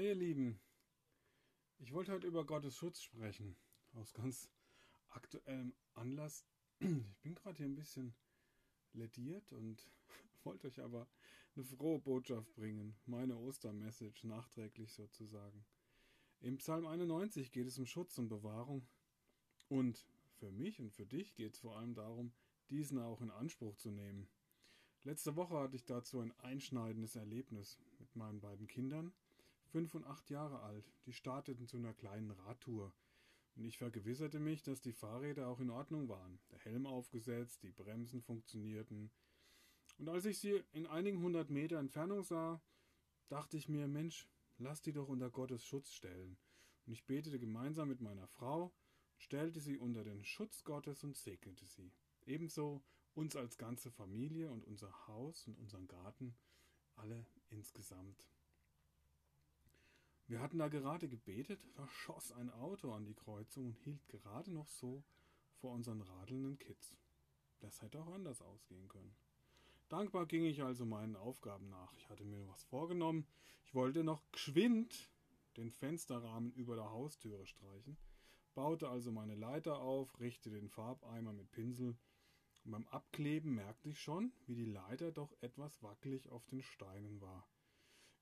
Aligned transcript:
Hi 0.00 0.06
ihr 0.06 0.14
Lieben, 0.14 0.58
ich 1.78 1.92
wollte 1.92 2.12
heute 2.12 2.26
über 2.26 2.46
Gottes 2.46 2.74
Schutz 2.74 3.02
sprechen, 3.02 3.54
aus 3.92 4.14
ganz 4.14 4.48
aktuellem 5.10 5.74
Anlass. 5.92 6.46
Ich 6.78 7.20
bin 7.20 7.34
gerade 7.34 7.58
hier 7.58 7.66
ein 7.66 7.74
bisschen 7.74 8.14
lediert 8.94 9.52
und 9.52 9.90
wollte 10.44 10.68
euch 10.68 10.80
aber 10.80 11.06
eine 11.54 11.66
frohe 11.66 11.98
Botschaft 11.98 12.50
bringen, 12.54 12.96
meine 13.04 13.36
Ostermessage 13.36 14.26
nachträglich 14.26 14.94
sozusagen. 14.94 15.66
Im 16.40 16.56
Psalm 16.56 16.86
91 16.86 17.52
geht 17.52 17.66
es 17.66 17.78
um 17.78 17.84
Schutz 17.84 18.16
und 18.16 18.30
Bewahrung 18.30 18.88
und 19.68 20.06
für 20.38 20.50
mich 20.50 20.80
und 20.80 20.94
für 20.94 21.04
dich 21.04 21.34
geht 21.34 21.52
es 21.52 21.60
vor 21.60 21.76
allem 21.76 21.92
darum, 21.92 22.32
diesen 22.70 22.98
auch 22.98 23.20
in 23.20 23.30
Anspruch 23.30 23.76
zu 23.76 23.90
nehmen. 23.90 24.30
Letzte 25.02 25.36
Woche 25.36 25.58
hatte 25.58 25.76
ich 25.76 25.84
dazu 25.84 26.20
ein 26.20 26.32
einschneidendes 26.38 27.16
Erlebnis 27.16 27.78
mit 27.98 28.16
meinen 28.16 28.40
beiden 28.40 28.66
Kindern, 28.66 29.12
fünf 29.70 29.94
und 29.94 30.04
acht 30.04 30.30
Jahre 30.30 30.60
alt. 30.60 30.92
Die 31.06 31.12
starteten 31.12 31.66
zu 31.66 31.76
einer 31.76 31.94
kleinen 31.94 32.30
Radtour. 32.30 32.92
Und 33.56 33.64
ich 33.64 33.78
vergewisserte 33.78 34.38
mich, 34.38 34.62
dass 34.62 34.80
die 34.80 34.92
Fahrräder 34.92 35.48
auch 35.48 35.60
in 35.60 35.70
Ordnung 35.70 36.08
waren. 36.08 36.38
Der 36.50 36.58
Helm 36.58 36.86
aufgesetzt, 36.86 37.62
die 37.62 37.72
Bremsen 37.72 38.22
funktionierten. 38.22 39.10
Und 39.98 40.08
als 40.08 40.24
ich 40.24 40.38
sie 40.38 40.62
in 40.72 40.86
einigen 40.86 41.20
hundert 41.20 41.50
Meter 41.50 41.78
Entfernung 41.78 42.22
sah, 42.22 42.60
dachte 43.28 43.56
ich 43.56 43.68
mir, 43.68 43.86
Mensch, 43.86 44.28
lass 44.58 44.82
die 44.82 44.92
doch 44.92 45.08
unter 45.08 45.30
Gottes 45.30 45.64
Schutz 45.64 45.92
stellen. 45.92 46.38
Und 46.86 46.92
ich 46.92 47.06
betete 47.06 47.38
gemeinsam 47.38 47.88
mit 47.88 48.00
meiner 48.00 48.26
Frau, 48.26 48.72
stellte 49.18 49.60
sie 49.60 49.78
unter 49.78 50.04
den 50.04 50.24
Schutz 50.24 50.64
Gottes 50.64 51.04
und 51.04 51.16
segnete 51.16 51.66
sie. 51.66 51.92
Ebenso 52.24 52.82
uns 53.14 53.36
als 53.36 53.58
ganze 53.58 53.90
Familie 53.90 54.50
und 54.50 54.64
unser 54.64 55.06
Haus 55.06 55.46
und 55.46 55.58
unseren 55.58 55.86
Garten, 55.86 56.34
alle 56.96 57.26
insgesamt. 57.50 58.26
Wir 60.30 60.40
hatten 60.40 60.58
da 60.58 60.68
gerade 60.68 61.08
gebetet, 61.08 61.66
da 61.74 61.88
schoss 61.88 62.30
ein 62.30 62.50
Auto 62.50 62.92
an 62.92 63.04
die 63.04 63.16
Kreuzung 63.16 63.66
und 63.66 63.76
hielt 63.78 64.06
gerade 64.06 64.52
noch 64.52 64.68
so 64.68 65.02
vor 65.56 65.72
unseren 65.72 66.02
radelnden 66.02 66.56
Kids. 66.56 66.96
Das 67.58 67.82
hätte 67.82 68.00
auch 68.00 68.12
anders 68.12 68.40
ausgehen 68.40 68.86
können. 68.86 69.12
Dankbar 69.88 70.26
ging 70.26 70.44
ich 70.44 70.62
also 70.62 70.86
meinen 70.86 71.16
Aufgaben 71.16 71.68
nach. 71.68 71.92
Ich 71.94 72.08
hatte 72.08 72.24
mir 72.24 72.46
was 72.46 72.62
vorgenommen. 72.62 73.26
Ich 73.64 73.74
wollte 73.74 74.04
noch 74.04 74.22
geschwind 74.30 75.10
den 75.56 75.72
Fensterrahmen 75.72 76.52
über 76.52 76.76
der 76.76 76.92
Haustüre 76.92 77.44
streichen, 77.44 77.96
baute 78.54 78.88
also 78.88 79.10
meine 79.10 79.34
Leiter 79.34 79.80
auf, 79.80 80.20
richtete 80.20 80.54
den 80.54 80.68
Farbeimer 80.68 81.32
mit 81.32 81.50
Pinsel 81.50 81.96
und 82.64 82.70
beim 82.70 82.86
Abkleben 82.86 83.52
merkte 83.56 83.88
ich 83.88 84.00
schon, 84.00 84.32
wie 84.46 84.54
die 84.54 84.70
Leiter 84.70 85.10
doch 85.10 85.34
etwas 85.40 85.82
wackelig 85.82 86.28
auf 86.28 86.46
den 86.46 86.62
Steinen 86.62 87.20
war. 87.20 87.48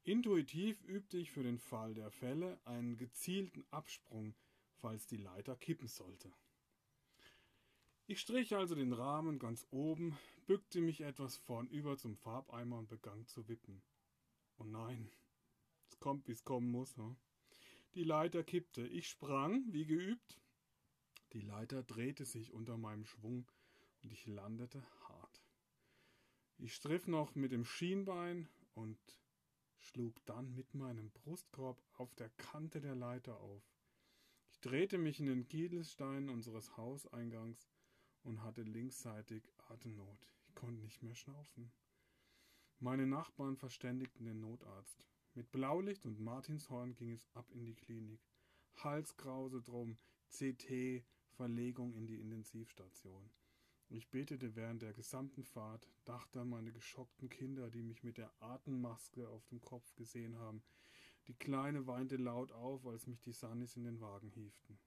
Intuitiv 0.04 0.82
übte 0.84 1.18
ich 1.18 1.30
für 1.30 1.42
den 1.42 1.58
Fall 1.58 1.94
der 1.94 2.10
Fälle 2.10 2.58
einen 2.64 2.96
gezielten 2.96 3.64
Absprung, 3.70 4.34
falls 4.76 5.06
die 5.06 5.16
Leiter 5.16 5.56
kippen 5.56 5.88
sollte. 5.88 6.32
Ich 8.06 8.20
strich 8.20 8.54
also 8.56 8.74
den 8.74 8.94
Rahmen 8.94 9.38
ganz 9.38 9.66
oben, 9.70 10.16
bückte 10.46 10.80
mich 10.80 11.02
etwas 11.02 11.36
vornüber 11.36 11.98
zum 11.98 12.16
Farbeimer 12.16 12.78
und 12.78 12.88
begann 12.88 13.26
zu 13.26 13.48
wippen. 13.48 13.82
Oh 14.56 14.64
nein, 14.64 15.10
es 15.90 16.00
kommt, 16.00 16.26
wie 16.26 16.32
es 16.32 16.42
kommen 16.42 16.70
muss. 16.70 16.96
Hm? 16.96 17.16
Die 17.94 18.04
Leiter 18.04 18.42
kippte. 18.42 18.86
Ich 18.86 19.08
sprang, 19.08 19.62
wie 19.72 19.84
geübt. 19.84 20.40
Die 21.34 21.40
Leiter 21.40 21.82
drehte 21.82 22.24
sich 22.24 22.52
unter 22.52 22.78
meinem 22.78 23.04
Schwung 23.04 23.50
und 24.02 24.12
ich 24.12 24.26
landete 24.26 24.82
hart. 25.08 25.44
Ich 26.56 26.74
striff 26.74 27.06
noch 27.06 27.34
mit 27.34 27.52
dem 27.52 27.64
Schienbein 27.64 28.48
und 28.74 28.98
schlug 29.80 30.14
dann 30.26 30.54
mit 30.54 30.74
meinem 30.74 31.10
Brustkorb 31.10 31.82
auf 31.94 32.14
der 32.14 32.30
Kante 32.30 32.80
der 32.80 32.94
Leiter 32.94 33.38
auf. 33.40 33.62
Ich 34.50 34.60
drehte 34.60 34.98
mich 34.98 35.20
in 35.20 35.26
den 35.26 35.46
Kieselstein 35.46 36.28
unseres 36.28 36.76
Hauseingangs 36.76 37.70
und 38.22 38.42
hatte 38.42 38.62
linksseitig 38.62 39.42
Atemnot. 39.68 40.32
Ich 40.46 40.54
konnte 40.54 40.82
nicht 40.82 41.02
mehr 41.02 41.14
schnaufen. 41.14 41.70
Meine 42.80 43.06
Nachbarn 43.06 43.56
verständigten 43.56 44.24
den 44.24 44.40
Notarzt. 44.40 45.04
Mit 45.34 45.50
Blaulicht 45.52 46.04
und 46.06 46.20
Martinshorn 46.20 46.94
ging 46.94 47.12
es 47.12 47.26
ab 47.34 47.50
in 47.52 47.64
die 47.64 47.74
Klinik. 47.74 48.20
Halskrause 48.76 49.62
drum, 49.62 49.96
CT, 50.30 51.04
Verlegung 51.36 51.94
in 51.94 52.06
die 52.06 52.20
Intensivstation. 52.20 53.30
Ich 53.90 54.10
betete 54.10 54.54
während 54.54 54.82
der 54.82 54.92
gesamten 54.92 55.44
Fahrt, 55.44 55.88
dachte 56.04 56.42
an 56.42 56.50
meine 56.50 56.72
geschockten 56.72 57.30
Kinder, 57.30 57.70
die 57.70 57.82
mich 57.82 58.02
mit 58.02 58.18
der 58.18 58.30
Atemmaske 58.40 59.26
auf 59.28 59.46
dem 59.46 59.62
Kopf 59.62 59.94
gesehen 59.94 60.38
haben. 60.38 60.62
Die 61.26 61.34
Kleine 61.34 61.86
weinte 61.86 62.16
laut 62.16 62.52
auf, 62.52 62.86
als 62.86 63.06
mich 63.06 63.20
die 63.22 63.32
Sannis 63.32 63.76
in 63.76 63.84
den 63.84 64.00
Wagen 64.00 64.30
hieften. 64.30 64.78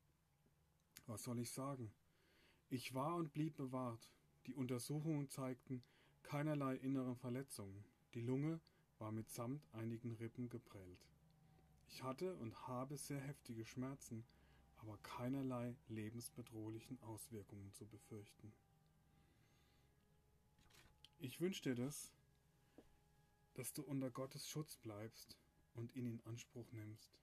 Was 1.08 1.24
soll 1.24 1.40
ich 1.40 1.52
sagen? 1.52 1.92
Ich 2.70 2.94
war 2.94 3.16
und 3.16 3.34
blieb 3.34 3.58
bewahrt. 3.58 4.12
Die 4.46 4.54
Untersuchungen 4.54 5.30
zeigten 5.30 5.84
keinerlei 6.22 6.76
innere 6.76 7.16
Verletzungen. 7.16 7.84
Die 8.14 8.22
Lunge 8.22 8.60
war 9.00 9.12
mitsamt 9.12 9.68
einigen 9.74 10.12
Rippen 10.14 10.48
geprellt. 10.50 11.08
Ich 11.88 12.04
hatte 12.04 12.36
und 12.38 12.68
habe 12.68 12.98
sehr 12.98 13.20
heftige 13.20 13.66
Schmerzen, 13.66 14.24
aber 14.78 14.98
keinerlei 15.00 15.76
lebensbedrohlichen 15.90 17.02
Auswirkungen 17.02 17.74
zu 17.74 17.86
befürchten. 17.88 18.54
Ich 21.24 21.40
wünsche 21.40 21.62
dir 21.62 21.76
das, 21.76 22.12
dass 23.54 23.74
du 23.74 23.84
unter 23.84 24.10
Gottes 24.10 24.50
Schutz 24.50 24.76
bleibst 24.78 25.38
und 25.76 25.96
ihn 25.96 26.08
in 26.08 26.22
Anspruch 26.26 26.72
nimmst. 26.72 27.16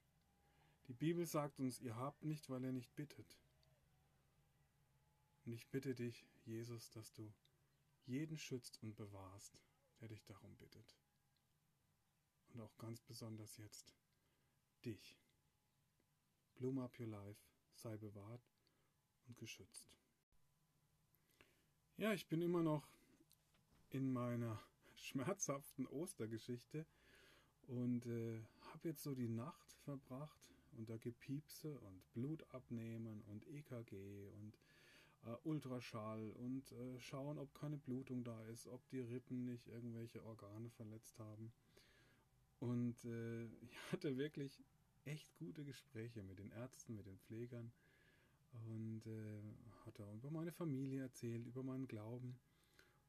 Die 0.86 0.94
Bibel 0.94 1.26
sagt 1.26 1.58
uns, 1.58 1.80
ihr 1.80 1.96
habt 1.96 2.22
nicht, 2.22 2.48
weil 2.48 2.62
ihr 2.62 2.70
nicht 2.70 2.94
bittet. 2.94 3.40
Und 5.44 5.52
ich 5.52 5.66
bitte 5.66 5.96
dich, 5.96 6.24
Jesus, 6.44 6.90
dass 6.90 7.12
du 7.12 7.32
jeden 8.06 8.38
schützt 8.38 8.80
und 8.84 8.94
bewahrst, 8.94 9.58
der 10.00 10.06
dich 10.06 10.24
darum 10.24 10.54
bittet. 10.54 10.96
Und 12.54 12.60
auch 12.60 12.78
ganz 12.78 13.02
besonders 13.02 13.56
jetzt 13.56 13.92
dich. 14.84 15.18
Bloom 16.54 16.78
up 16.78 17.00
your 17.00 17.08
life, 17.08 17.40
sei 17.74 17.96
bewahrt 17.96 18.46
und 19.26 19.36
geschützt. 19.38 19.90
Ja, 21.96 22.12
ich 22.12 22.28
bin 22.28 22.42
immer 22.42 22.62
noch 22.62 22.86
in 23.90 24.12
meiner 24.12 24.60
schmerzhaften 24.94 25.86
Ostergeschichte 25.86 26.86
und 27.68 28.06
äh, 28.06 28.40
habe 28.72 28.88
jetzt 28.88 29.02
so 29.02 29.14
die 29.14 29.28
Nacht 29.28 29.72
verbracht 29.84 30.40
unter 30.76 30.98
Gepiepse 30.98 31.78
und 31.80 32.12
Blut 32.12 32.44
abnehmen 32.54 33.22
und 33.26 33.46
EKG 33.48 34.28
und 34.28 34.58
äh, 35.26 35.36
Ultraschall 35.44 36.30
und 36.32 36.70
äh, 36.72 37.00
schauen, 37.00 37.38
ob 37.38 37.54
keine 37.54 37.76
Blutung 37.76 38.24
da 38.24 38.44
ist, 38.46 38.66
ob 38.66 38.86
die 38.88 39.00
Rippen 39.00 39.44
nicht 39.44 39.68
irgendwelche 39.68 40.24
Organe 40.24 40.70
verletzt 40.70 41.18
haben. 41.18 41.52
Und 42.60 43.04
äh, 43.04 43.44
ich 43.62 43.92
hatte 43.92 44.16
wirklich 44.16 44.62
echt 45.04 45.34
gute 45.38 45.64
Gespräche 45.64 46.22
mit 46.22 46.38
den 46.38 46.50
Ärzten, 46.52 46.96
mit 46.96 47.06
den 47.06 47.18
Pflegern 47.18 47.72
und 48.66 49.06
äh, 49.06 49.40
hatte 49.86 50.04
auch 50.04 50.14
über 50.14 50.30
meine 50.30 50.52
Familie 50.52 51.02
erzählt, 51.02 51.46
über 51.46 51.62
meinen 51.62 51.86
Glauben 51.86 52.38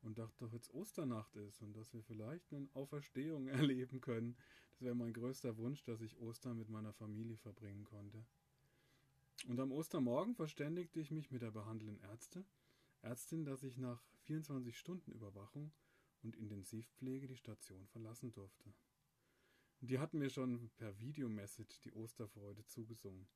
und 0.01 0.17
dachte 0.17 0.45
doch 0.45 0.53
jetzt 0.53 0.73
Osternacht 0.73 1.35
ist 1.35 1.61
und 1.61 1.75
dass 1.75 1.93
wir 1.93 2.03
vielleicht 2.03 2.53
eine 2.53 2.69
Auferstehung 2.73 3.47
erleben 3.47 4.01
können. 4.01 4.37
Das 4.71 4.81
wäre 4.81 4.95
mein 4.95 5.13
größter 5.13 5.57
Wunsch, 5.57 5.83
dass 5.83 6.01
ich 6.01 6.17
Ostern 6.19 6.57
mit 6.57 6.69
meiner 6.69 6.93
Familie 6.93 7.37
verbringen 7.37 7.85
konnte. 7.85 8.25
Und 9.47 9.59
am 9.59 9.71
Ostermorgen 9.71 10.35
verständigte 10.35 10.99
ich 10.99 11.11
mich 11.11 11.31
mit 11.31 11.41
der 11.41 11.51
behandelnden 11.51 11.99
Ärzte, 12.01 12.45
Ärztin, 13.01 13.45
dass 13.45 13.63
ich 13.63 13.77
nach 13.77 14.03
24 14.23 14.77
Stunden 14.77 15.11
Überwachung 15.11 15.71
und 16.23 16.35
Intensivpflege 16.35 17.27
die 17.27 17.37
Station 17.37 17.87
verlassen 17.87 18.31
durfte. 18.31 18.73
Die 19.81 19.99
hatten 19.99 20.19
mir 20.19 20.29
schon 20.29 20.69
per 20.75 20.99
Videomessage 20.99 21.79
die 21.85 21.93
Osterfreude 21.93 22.65
zugesungen. 22.65 23.27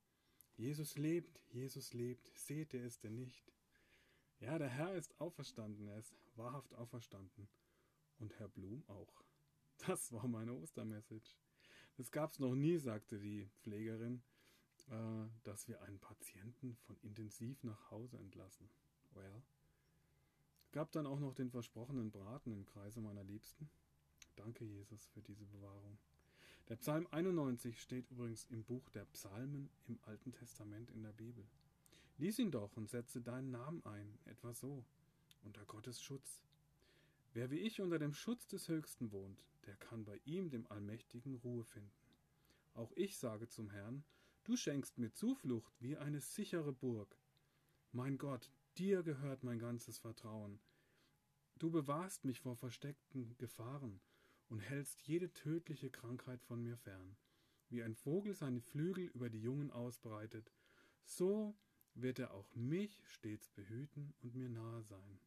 Jesus 0.56 0.98
lebt, 0.98 1.40
Jesus 1.48 1.94
lebt, 1.94 2.30
seht 2.36 2.74
ihr 2.74 2.84
es 2.84 3.00
denn 3.00 3.14
nicht? 3.14 3.50
Ja, 4.40 4.58
der 4.58 4.68
Herr 4.68 4.94
ist 4.94 5.18
auferstanden, 5.20 5.88
er 5.88 5.98
ist 5.98 6.14
wahrhaft 6.36 6.74
auferstanden. 6.74 7.48
Und 8.18 8.38
Herr 8.38 8.48
Blum 8.48 8.84
auch. 8.88 9.24
Das 9.86 10.12
war 10.12 10.26
meine 10.28 10.54
Ostermessage. 10.54 11.36
Das 11.96 12.10
gab's 12.10 12.38
noch 12.38 12.54
nie, 12.54 12.78
sagte 12.78 13.18
die 13.18 13.48
Pflegerin, 13.62 14.22
äh, 14.90 15.26
dass 15.42 15.68
wir 15.68 15.82
einen 15.82 15.98
Patienten 15.98 16.76
von 16.86 16.96
intensiv 17.02 17.62
nach 17.64 17.90
Hause 17.90 18.18
entlassen. 18.18 18.68
Well. 19.12 19.42
Gab 20.72 20.90
dann 20.92 21.06
auch 21.06 21.20
noch 21.20 21.34
den 21.34 21.50
versprochenen 21.50 22.10
Braten 22.10 22.52
im 22.52 22.66
Kreise 22.66 23.00
meiner 23.00 23.22
Liebsten. 23.22 23.70
Danke, 24.36 24.64
Jesus, 24.64 25.06
für 25.06 25.22
diese 25.22 25.44
Bewahrung. 25.46 25.98
Der 26.68 26.76
Psalm 26.76 27.06
91 27.10 27.80
steht 27.80 28.10
übrigens 28.10 28.46
im 28.46 28.64
Buch 28.64 28.88
der 28.90 29.04
Psalmen 29.04 29.70
im 29.86 29.98
Alten 30.02 30.32
Testament 30.32 30.90
in 30.90 31.02
der 31.02 31.12
Bibel. 31.12 31.46
Lies 32.16 32.38
ihn 32.38 32.52
doch 32.52 32.76
und 32.76 32.88
setze 32.88 33.20
deinen 33.20 33.50
Namen 33.50 33.84
ein, 33.84 34.18
etwa 34.24 34.54
so, 34.54 34.84
unter 35.42 35.64
Gottes 35.64 36.00
Schutz. 36.00 36.42
Wer 37.32 37.50
wie 37.50 37.58
ich 37.58 37.80
unter 37.80 37.98
dem 37.98 38.14
Schutz 38.14 38.46
des 38.46 38.68
Höchsten 38.68 39.10
wohnt, 39.10 39.42
der 39.66 39.74
kann 39.76 40.04
bei 40.04 40.20
ihm, 40.24 40.50
dem 40.50 40.66
Allmächtigen, 40.70 41.34
Ruhe 41.36 41.64
finden. 41.64 41.90
Auch 42.74 42.92
ich 42.94 43.16
sage 43.16 43.48
zum 43.48 43.68
Herrn, 43.70 44.04
du 44.44 44.56
schenkst 44.56 44.98
mir 44.98 45.12
Zuflucht 45.12 45.74
wie 45.80 45.96
eine 45.96 46.20
sichere 46.20 46.72
Burg. 46.72 47.18
Mein 47.90 48.16
Gott, 48.16 48.52
dir 48.78 49.02
gehört 49.02 49.42
mein 49.42 49.58
ganzes 49.58 49.98
Vertrauen. 49.98 50.60
Du 51.58 51.70
bewahrst 51.70 52.24
mich 52.24 52.40
vor 52.40 52.56
versteckten 52.56 53.36
Gefahren 53.38 54.00
und 54.48 54.60
hältst 54.60 55.02
jede 55.02 55.32
tödliche 55.32 55.90
Krankheit 55.90 56.42
von 56.42 56.62
mir 56.62 56.76
fern. 56.76 57.16
Wie 57.70 57.82
ein 57.82 57.94
Vogel 57.96 58.34
seine 58.34 58.60
Flügel 58.60 59.06
über 59.06 59.30
die 59.30 59.40
Jungen 59.40 59.72
ausbreitet, 59.72 60.52
so 61.04 61.56
wird 61.94 62.18
er 62.18 62.32
auch 62.32 62.54
mich 62.54 63.02
stets 63.06 63.48
behüten 63.50 64.14
und 64.22 64.34
mir 64.34 64.48
nahe 64.48 64.82
sein. 64.82 65.20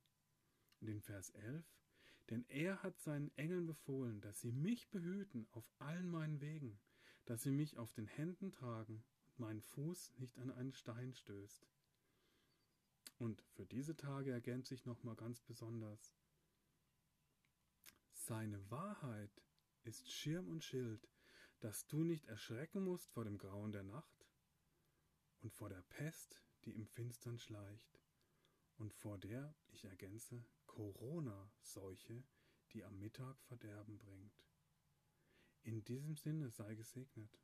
Und 0.80 0.90
in 0.90 1.02
Vers 1.02 1.30
11, 1.32 1.66
denn 2.30 2.46
er 2.50 2.84
hat 2.84 3.00
seinen 3.00 3.36
Engeln 3.38 3.66
befohlen, 3.66 4.22
dass 4.22 4.42
sie 4.42 4.52
mich 4.52 4.90
behüten 4.90 5.48
auf 5.52 5.70
allen 5.80 6.10
meinen 6.10 6.42
Wegen, 6.42 6.80
dass 7.26 7.44
sie 7.44 7.52
mich 7.52 7.78
auf 7.78 7.94
den 7.94 8.08
Händen 8.08 8.52
tragen 8.52 9.04
und 9.28 9.40
mein 9.40 9.62
Fuß 9.62 10.14
nicht 10.18 10.38
an 10.40 10.52
einen 10.52 10.74
Stein 10.74 11.14
stößt. 11.14 11.68
Und 13.18 13.42
für 13.54 13.66
diese 13.66 13.96
Tage 13.96 14.32
ergänzt 14.32 14.70
sich 14.70 14.86
nochmal 14.86 15.16
ganz 15.16 15.42
besonders. 15.42 16.16
Seine 18.14 18.70
Wahrheit 18.70 19.42
ist 19.84 20.12
Schirm 20.12 20.50
und 20.50 20.64
Schild, 20.64 21.08
dass 21.60 21.88
du 21.88 22.04
nicht 22.04 22.26
erschrecken 22.26 22.84
musst 22.84 23.10
vor 23.10 23.24
dem 23.24 23.38
Grauen 23.38 23.72
der 23.72 23.84
Nacht 23.84 24.28
und 25.40 25.54
vor 25.54 25.70
der 25.70 25.82
Pest, 25.82 26.42
die 26.68 26.76
im 26.76 26.86
Finstern 26.86 27.40
schleicht, 27.40 28.02
und 28.78 28.94
vor 28.94 29.18
der, 29.18 29.56
ich 29.72 29.86
ergänze, 29.86 30.44
Corona-Seuche, 30.68 32.24
die 32.74 32.84
am 32.84 33.00
Mittag 33.00 33.42
Verderben 33.44 33.98
bringt. 33.98 34.44
In 35.64 35.84
diesem 35.86 36.18
Sinne 36.18 36.52
sei 36.52 36.76
gesegnet. 36.76 37.40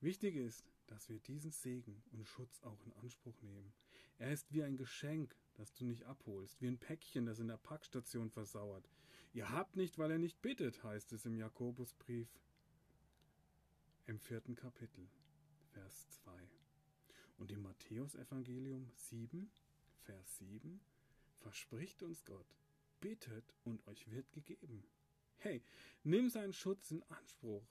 Wichtig 0.00 0.36
ist, 0.36 0.70
dass 0.86 1.08
wir 1.08 1.18
diesen 1.18 1.50
Segen 1.50 2.02
und 2.12 2.28
Schutz 2.28 2.60
auch 2.62 2.80
in 2.84 2.92
Anspruch 2.92 3.40
nehmen. 3.40 3.72
Er 4.18 4.32
ist 4.32 4.52
wie 4.52 4.62
ein 4.62 4.76
Geschenk, 4.76 5.34
das 5.54 5.72
du 5.72 5.86
nicht 5.86 6.04
abholst, 6.04 6.60
wie 6.60 6.68
ein 6.68 6.78
Päckchen, 6.78 7.24
das 7.24 7.38
in 7.38 7.48
der 7.48 7.56
Packstation 7.56 8.30
versauert. 8.30 8.88
Ihr 9.32 9.50
habt 9.50 9.76
nicht, 9.76 9.98
weil 9.98 10.10
er 10.10 10.18
nicht 10.18 10.42
bittet, 10.42 10.84
heißt 10.84 11.12
es 11.12 11.24
im 11.24 11.36
Jakobusbrief 11.36 12.28
im 14.06 14.20
vierten 14.20 14.54
Kapitel, 14.54 15.08
Vers 15.72 16.06
2. 16.10 16.53
Und 17.36 17.50
im 17.50 17.62
Matthäusevangelium 17.62 18.90
7, 18.96 19.50
Vers 20.04 20.38
7 20.38 20.80
verspricht 21.40 22.02
uns 22.02 22.24
Gott, 22.24 22.46
bittet 23.00 23.54
und 23.64 23.86
euch 23.86 24.10
wird 24.10 24.30
gegeben. 24.32 24.84
Hey, 25.36 25.62
nimm 26.04 26.30
seinen 26.30 26.52
Schutz 26.52 26.90
in 26.90 27.02
Anspruch. 27.04 27.66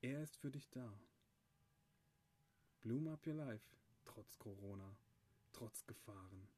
Er 0.00 0.22
ist 0.22 0.36
für 0.36 0.50
dich 0.50 0.70
da. 0.70 0.98
Bloom 2.80 3.08
up 3.08 3.26
your 3.26 3.34
life, 3.34 3.64
trotz 4.04 4.38
Corona, 4.38 4.96
trotz 5.52 5.84
Gefahren. 5.86 6.48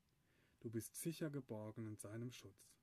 Du 0.60 0.70
bist 0.70 0.94
sicher 0.96 1.30
geborgen 1.30 1.86
in 1.86 1.96
seinem 1.96 2.30
Schutz. 2.30 2.76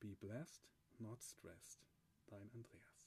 Be 0.00 0.14
blessed, 0.14 0.68
not 0.98 1.22
stressed. 1.22 1.86
Dein 2.26 2.50
Andreas. 2.52 2.97